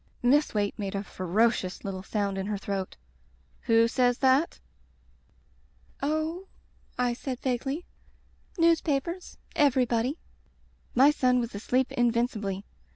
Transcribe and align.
Miss 0.23 0.55
Waite 0.55 0.73
made 0.79 0.95
a 0.95 1.03
ferocious 1.03 1.83
little 1.85 2.01
sound 2.01 2.39
in 2.39 2.47
her 2.47 2.57
throat: 2.57 2.97
"Who 3.67 3.87
says 3.87 4.17
that?" 4.17 4.59
"Oh," 6.01 6.47
I 6.97 7.13
said 7.13 7.39
vaguely, 7.39 7.85
"newspapers—» 8.57 9.37
everybody." 9.65 10.17
My 10.95 11.11
son 11.11 11.39
was 11.39 11.53
asleep 11.53 11.91
invincibly. 11.91 12.65